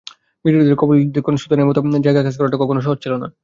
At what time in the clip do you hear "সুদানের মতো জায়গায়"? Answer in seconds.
1.37-2.25